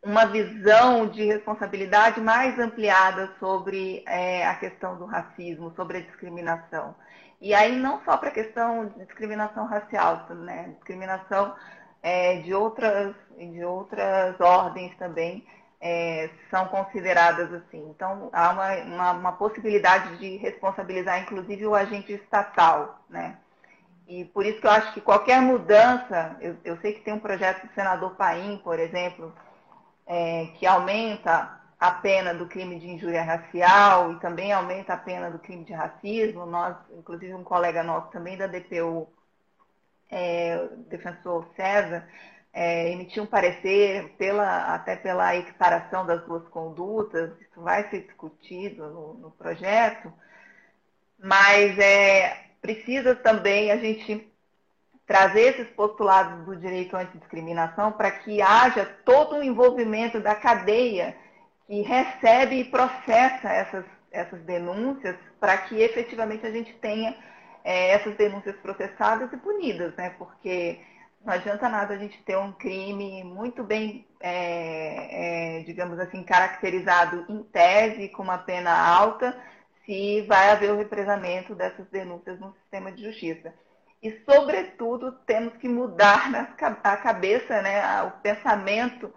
[0.00, 6.94] uma visão de responsabilidade mais ampliada sobre é, a questão do racismo, sobre a discriminação.
[7.40, 10.74] E aí não só para a questão de discriminação racial, né?
[10.76, 11.52] discriminação
[12.02, 15.46] é, de, outras, de outras ordens também,
[15.80, 17.88] é, são consideradas assim.
[17.90, 23.36] Então, há uma, uma, uma, possibilidade de responsabilizar, inclusive, o agente estatal, né?
[24.08, 27.18] E por isso que eu acho que qualquer mudança, eu, eu sei que tem um
[27.20, 29.32] projeto do senador Paim, por exemplo,
[30.06, 35.30] é, que aumenta a pena do crime de injúria racial e também aumenta a pena
[35.30, 36.46] do crime de racismo.
[36.46, 39.06] Nós, inclusive um colega nosso também da DPU,
[40.10, 42.08] é, defensor César,
[42.52, 48.88] é, emitir um parecer pela, até pela equiparação das duas condutas, isso vai ser discutido
[48.88, 50.12] no, no projeto,
[51.18, 54.26] mas é, precisa também a gente
[55.06, 61.16] trazer esses postulados do direito à antidiscriminação para que haja todo o envolvimento da cadeia
[61.66, 67.16] que recebe e processa essas, essas denúncias para que efetivamente a gente tenha
[67.68, 70.08] é, essas denúncias processadas e punidas, né?
[70.16, 70.80] Porque
[71.22, 77.26] não adianta nada a gente ter um crime muito bem, é, é, digamos assim, caracterizado
[77.28, 79.36] em tese, com uma pena alta,
[79.84, 83.52] se vai haver o represamento dessas denúncias no sistema de justiça.
[84.02, 86.50] E, sobretudo, temos que mudar
[86.82, 89.12] a cabeça, né, o pensamento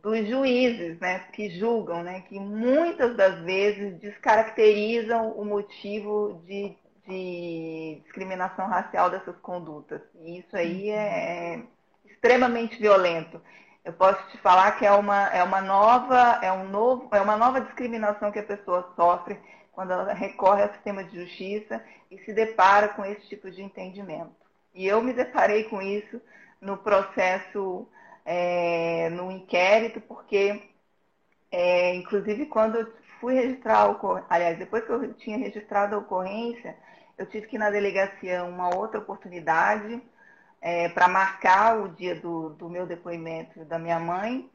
[0.00, 6.76] dos juízes, né, que julgam, né, que muitas das vezes descaracterizam o motivo de
[7.08, 10.00] de discriminação racial dessas condutas.
[10.20, 10.96] E isso aí uhum.
[10.96, 11.62] é
[12.04, 13.40] extremamente violento.
[13.84, 17.36] Eu posso te falar que é uma, é uma nova, é um novo, é uma
[17.36, 19.40] nova discriminação que a pessoa sofre
[19.72, 24.34] quando ela recorre ao sistema de justiça e se depara com esse tipo de entendimento.
[24.74, 26.20] E eu me deparei com isso
[26.60, 27.88] no processo,
[28.24, 30.62] é, no inquérito, porque,
[31.50, 33.96] é, inclusive, quando eu fui registrar,
[34.28, 36.76] aliás, depois que eu tinha registrado a ocorrência,
[37.16, 40.02] eu tive que ir na delegacia uma outra oportunidade
[40.60, 44.48] é, para marcar o dia do, do, meu depoimento da minha mãe.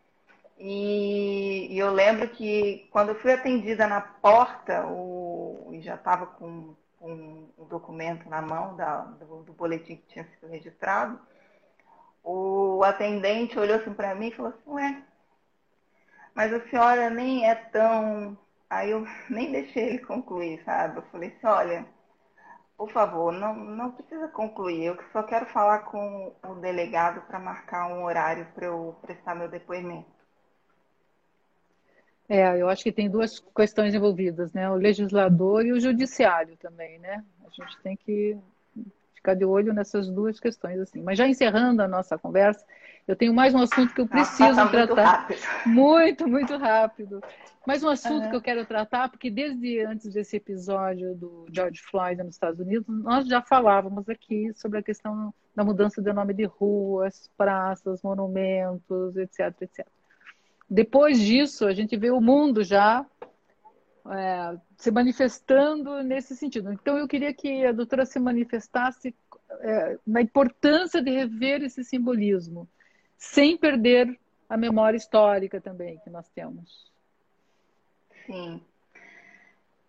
[0.57, 6.25] E, e, eu lembro que quando eu fui atendida na porta, o, e já estava
[6.25, 11.19] com, com o documento na mão da, do, do boletim que tinha sido registrado,
[12.23, 15.03] o atendente olhou assim para mim e falou assim, ué,
[16.33, 18.37] mas a senhora nem é tão.
[18.73, 20.97] Aí eu nem deixei ele concluir, sabe?
[20.97, 21.85] Eu falei assim, olha,
[22.77, 24.85] por favor, não, não precisa concluir.
[24.85, 29.47] Eu só quero falar com o delegado para marcar um horário para eu prestar meu
[29.47, 30.11] depoimento.
[32.27, 34.69] É, eu acho que tem duas questões envolvidas, né?
[34.69, 37.23] O legislador e o judiciário também, né?
[37.45, 38.37] A gente tem que
[39.13, 41.01] ficar de olho nessas duas questões, assim.
[41.01, 42.65] Mas já encerrando a nossa conversa,
[43.07, 45.27] eu tenho mais um assunto que eu preciso Nossa, tratar.
[45.65, 47.21] Muito, muito, muito rápido.
[47.65, 48.29] Mas um assunto uhum.
[48.29, 52.85] que eu quero tratar, porque desde antes desse episódio do George Floyd nos Estados Unidos,
[52.87, 59.15] nós já falávamos aqui sobre a questão da mudança de nome de ruas, praças, monumentos,
[59.15, 59.87] etc, etc.
[60.69, 63.05] depois disso, a gente vê o mundo já
[64.11, 66.71] é, se manifestando nesse sentido.
[66.73, 69.15] Então, eu queria que a doutora se manifestasse
[69.61, 72.67] é, na importância de rever esse simbolismo,
[73.17, 76.91] sem perder a memória histórica também que nós temos.
[78.25, 78.61] Sim.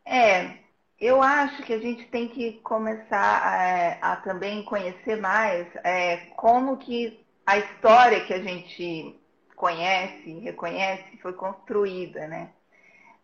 [0.05, 0.59] É,
[1.01, 6.77] eu acho que a gente tem que começar a, a também conhecer mais é, como
[6.77, 9.19] que a história que a gente
[9.55, 12.51] conhece, reconhece, foi construída, né?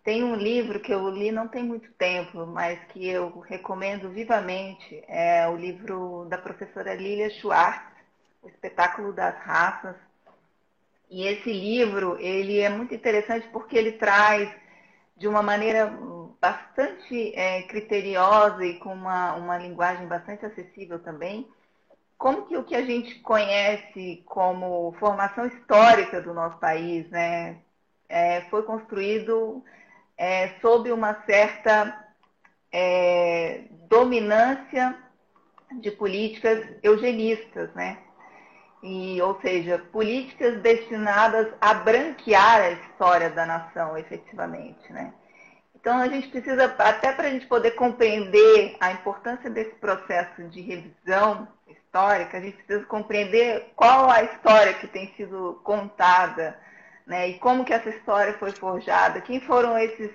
[0.02, 5.02] Tem um livro que eu li não tem muito tempo, mas que eu recomendo vivamente,
[5.06, 7.89] é o livro da professora Lilia Schwartz,
[8.42, 9.96] O Espetáculo das Raças.
[11.08, 14.50] E esse livro, ele é muito interessante porque ele traz
[15.16, 15.92] de uma maneira
[16.40, 21.46] bastante é, criteriosa e com uma, uma linguagem bastante acessível também,
[22.16, 27.58] como que o que a gente conhece como formação histórica do nosso país, né,
[28.08, 29.62] é, foi construído
[30.16, 32.06] é, sob uma certa
[32.72, 34.96] é, dominância
[35.80, 37.98] de políticas eugenistas, né?
[38.82, 45.12] E, ou seja, políticas destinadas a branquear a história da nação, efetivamente, né?
[45.74, 50.60] Então a gente precisa, até para a gente poder compreender a importância desse processo de
[50.60, 56.58] revisão histórica, a gente precisa compreender qual a história que tem sido contada
[57.10, 57.30] né?
[57.30, 59.20] E como que essa história foi forjada?
[59.20, 60.12] Quem foram esses,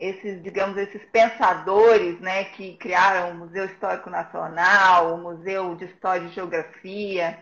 [0.00, 6.24] esses digamos, esses pensadores, né, que criaram o Museu Histórico Nacional, o Museu de História
[6.24, 7.38] e Geografia,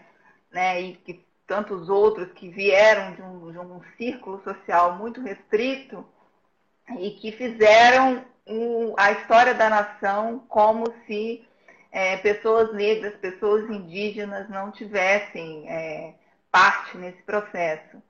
[0.51, 6.05] né, e que tantos outros que vieram de um, de um círculo social muito restrito
[6.99, 8.25] e que fizeram
[8.97, 11.47] a história da nação como se
[11.91, 16.15] é, pessoas negras, pessoas indígenas não tivessem é,
[16.51, 18.03] parte nesse processo.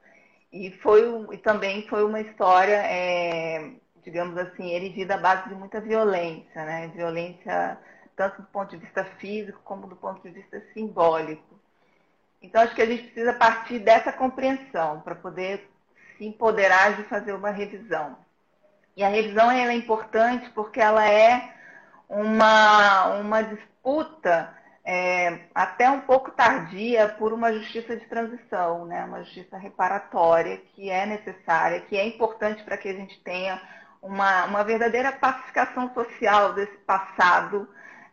[0.53, 3.73] E, foi, e também foi uma história, é,
[4.03, 6.89] digamos assim, erigida à base de muita violência, né?
[6.95, 7.79] Violência
[8.17, 11.48] tanto do ponto de vista físico como do ponto de vista simbólico.
[12.41, 15.69] Então, acho que a gente precisa partir dessa compreensão para poder
[16.17, 18.17] se empoderar de fazer uma revisão.
[18.97, 21.55] E a revisão é importante porque ela é
[22.09, 29.05] uma, uma disputa é, até um pouco tardia por uma justiça de transição, né?
[29.05, 33.61] uma justiça reparatória que é necessária, que é importante para que a gente tenha
[34.01, 37.69] uma, uma verdadeira pacificação social desse passado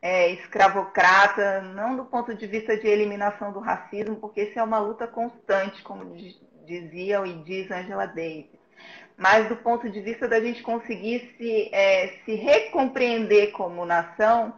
[0.05, 4.77] é, escravocrata, não do ponto de vista de eliminação do racismo, porque isso é uma
[4.77, 6.15] luta constante, como
[6.63, 8.45] dizia e diz Angela Davis,
[9.17, 14.53] mas do ponto de vista da gente conseguir se, é, se recompreender como nação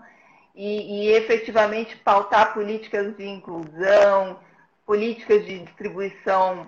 [0.54, 4.42] e, e efetivamente pautar políticas de inclusão,
[4.86, 6.68] políticas de distribuição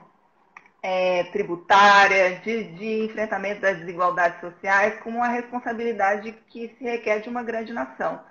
[0.81, 7.27] é, tributária, de, de, enfrentamento das desigualdades sociais, como uma responsabilidade que se requer de
[7.27, 8.21] uma grande nação.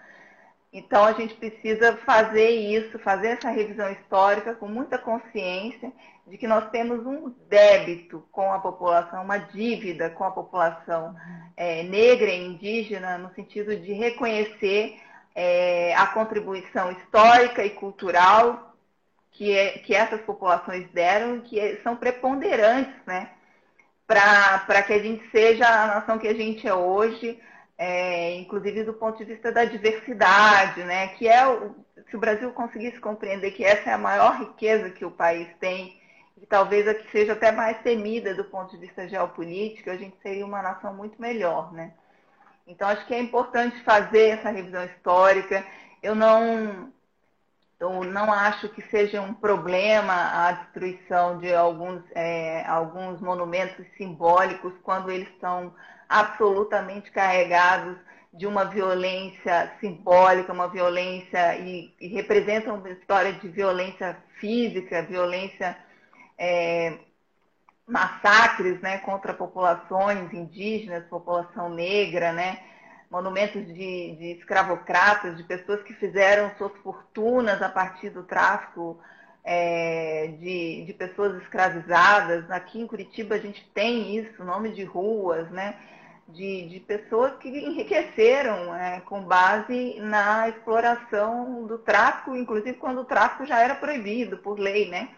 [0.72, 5.90] Então, a gente precisa fazer isso, fazer essa revisão histórica com muita consciência
[6.26, 11.16] de que nós temos um débito com a população, uma dívida com a população
[11.56, 15.00] é, negra e indígena, no sentido de reconhecer
[15.34, 18.74] é, a contribuição histórica e cultural
[19.38, 23.30] que, é, que essas populações deram, que é, são preponderantes né,
[24.06, 27.40] para que a gente seja a nação que a gente é hoje,
[27.78, 31.76] é, inclusive do ponto de vista da diversidade, né, que é o,
[32.10, 35.96] se o Brasil conseguisse compreender que essa é a maior riqueza que o país tem,
[36.36, 40.16] e talvez a que seja até mais temida do ponto de vista geopolítico, a gente
[40.22, 41.92] seria uma nação muito melhor, né?
[42.66, 45.64] Então, acho que é importante fazer essa revisão histórica.
[46.02, 46.92] Eu não,
[47.80, 54.74] eu não acho que seja um problema a destruição de alguns, é, alguns monumentos simbólicos
[54.82, 55.72] quando eles são
[56.08, 57.96] absolutamente carregados
[58.32, 65.76] de uma violência simbólica, uma violência e, e representam uma história de violência física, violência
[66.38, 66.98] é,
[67.86, 72.60] massacres né, contra populações indígenas, população negra, né,
[73.10, 79.00] monumentos de, de escravocratas, de pessoas que fizeram suas fortunas a partir do tráfico
[79.42, 82.50] é, de, de pessoas escravizadas.
[82.50, 85.74] Aqui em Curitiba a gente tem isso, nome de ruas, né?
[86.28, 93.04] De, de, pessoas que enriqueceram é, com base na exploração do tráfico, inclusive quando o
[93.04, 95.08] tráfico já era proibido por lei, né?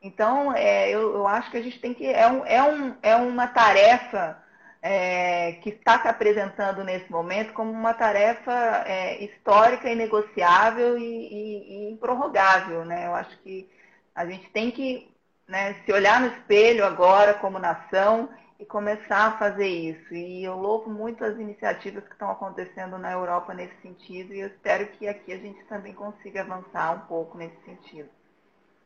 [0.00, 2.06] Então, é, eu, eu, acho que a gente tem que.
[2.06, 4.40] É, um, é, um, é uma tarefa
[4.80, 11.88] é, que está se apresentando nesse momento como uma tarefa é, histórica, inegociável e, e,
[11.88, 12.84] e, improrrogável.
[12.84, 13.06] Né?
[13.06, 13.68] Eu acho que
[14.14, 15.10] a gente tem que
[15.48, 18.28] né, se olhar no espelho agora como nação
[18.58, 20.14] e começar a fazer isso.
[20.14, 24.48] E eu louvo muito as iniciativas que estão acontecendo na Europa nesse sentido e eu
[24.48, 28.08] espero que aqui a gente também consiga avançar um pouco nesse sentido.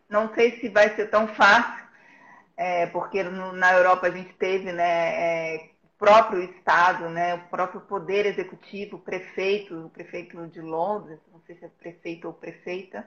[0.09, 1.87] Não sei se vai ser tão fácil,
[2.57, 7.81] é, porque no, na Europa a gente teve né, é, próprio Estado, né, o próprio
[7.83, 13.07] poder executivo, o prefeito, o prefeito de Londres, não sei se é prefeito ou prefeita,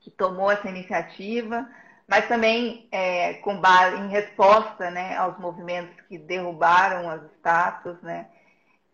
[0.00, 1.70] que tomou essa iniciativa,
[2.08, 8.28] mas também é, com base em resposta né, aos movimentos que derrubaram as estátuas, né?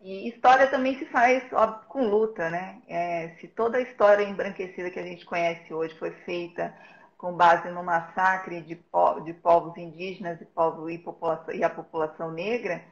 [0.01, 2.81] E história também se faz óbvio, com luta, né?
[2.87, 6.75] É, se toda a história embranquecida que a gente conhece hoje foi feita
[7.17, 8.75] com base no massacre de,
[9.23, 12.83] de povos indígenas e, povo, e, população, e a população negra,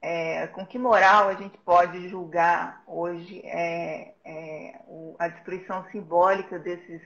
[0.00, 6.58] é, com que moral a gente pode julgar hoje é, é, o, a destruição simbólica
[6.58, 7.02] desses,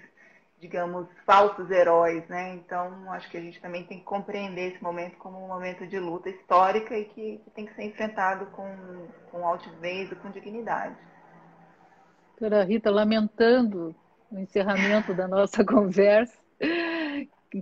[0.61, 2.55] digamos, falsos heróis, né?
[2.55, 5.99] Então, acho que a gente também tem que compreender esse momento como um momento de
[5.99, 8.69] luta histórica e que, tem que ser enfrentado com,
[9.31, 10.95] com altivez e com dignidade.
[12.39, 13.95] Doutora Rita, lamentando
[14.31, 16.37] o encerramento da nossa conversa,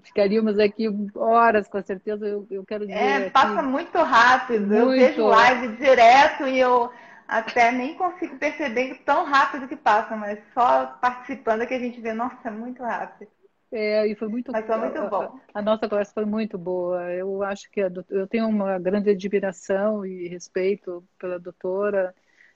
[0.02, 2.26] ficaríamos aqui horas, com certeza.
[2.26, 2.98] Eu, eu quero dizer.
[2.98, 4.66] É, aqui, passa muito rápido.
[4.66, 4.76] Muito...
[4.76, 6.90] Eu vejo live direto e eu
[7.28, 12.00] até nem consigo perceber tão rápido que passa, mas só participando é que a gente
[12.00, 13.30] vê, nossa, é muito rápido.
[13.70, 15.38] É, e foi muito Mas foi muito bom.
[15.52, 17.12] A, a, nossa conversa foi muito boa.
[17.12, 22.14] Eu acho que a, eu tenho uma grande admiração e respeito pela doutora.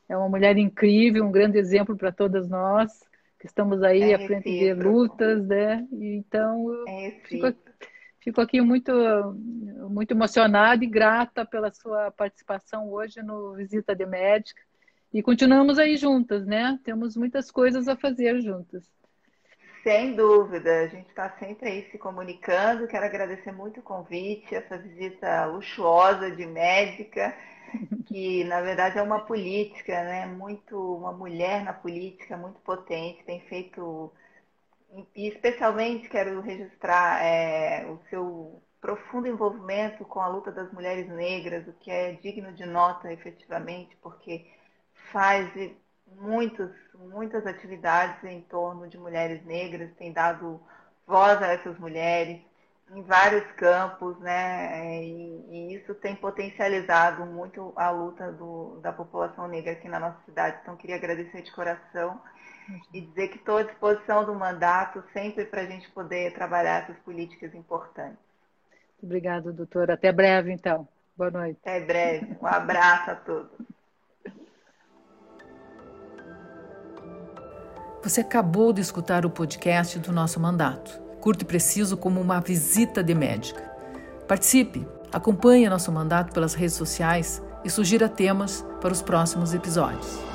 [0.09, 2.99] É uma mulher incrível, um grande exemplo para todas nós
[3.43, 5.85] que estamos aí é à frente de lutas, né?
[5.91, 7.53] Então, eu é fico,
[8.23, 8.93] fico, aqui muito,
[9.91, 14.63] muito emocionada e grata pela sua participação hoje no Visita de Médica.
[15.13, 16.79] E continuamos aí juntas, né?
[16.85, 18.91] Temos muitas coisas a fazer juntas.
[19.83, 22.87] Sem dúvida, a gente está sempre aí se comunicando.
[22.87, 27.35] Quero agradecer muito o convite, essa visita luxuosa de médica
[28.07, 30.27] que na verdade é uma política, né?
[30.27, 34.13] Muito uma mulher na política muito potente, tem feito
[35.15, 41.67] e especialmente quero registrar é, o seu profundo envolvimento com a luta das mulheres negras,
[41.69, 44.47] o que é digno de nota efetivamente, porque
[45.13, 45.49] faz
[46.07, 50.61] muitos, muitas atividades em torno de mulheres negras, tem dado
[51.07, 52.41] voz a essas mulheres,
[52.91, 55.03] em vários campos, né?
[55.03, 60.19] E, e, isso tem potencializado muito a luta do, da população negra aqui na nossa
[60.27, 60.59] cidade.
[60.63, 62.21] Então, queria agradecer de coração
[62.93, 66.97] e dizer que estou à disposição do mandato sempre para a gente poder trabalhar essas
[66.99, 68.19] políticas importantes.
[69.03, 69.95] Obrigada, doutora.
[69.95, 70.87] Até breve, então.
[71.17, 71.59] Boa noite.
[71.63, 72.37] Até breve.
[72.41, 73.51] Um abraço a todos.
[78.03, 83.03] Você acabou de escutar o podcast do nosso mandato curto e preciso como uma visita
[83.03, 83.63] de médica.
[84.27, 90.32] Participe, acompanhe nosso mandato pelas redes sociais e sugira temas para os próximos episódios.